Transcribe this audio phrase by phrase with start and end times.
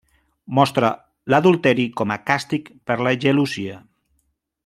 [0.59, 0.87] Mostra
[1.33, 3.79] l'adulteri com a càstig per la gelosia.